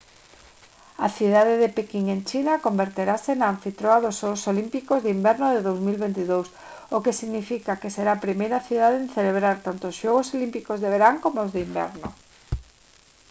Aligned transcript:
a 1.05 1.07
cidade 1.17 1.55
de 1.61 1.69
pequín 1.77 2.05
en 2.15 2.21
china 2.29 2.63
converterase 2.65 3.31
na 3.35 3.47
anfitrioa 3.55 4.03
dos 4.05 4.17
xogos 4.19 4.43
olímpicos 4.51 4.99
de 5.01 5.09
inverno 5.17 5.47
de 5.51 5.61
2022 5.69 6.47
o 6.95 6.97
que 7.03 7.17
significa 7.21 7.79
que 7.81 7.93
será 7.95 8.11
a 8.13 8.23
primeira 8.25 8.65
cidade 8.67 8.95
en 9.03 9.07
celebrar 9.17 9.55
tanto 9.67 9.83
os 9.91 9.97
xogos 10.01 10.27
olímpicos 10.37 10.77
de 10.79 10.91
verán 10.93 11.15
coma 11.23 11.45
os 11.47 11.53
de 11.55 11.61
inverno 11.67 12.07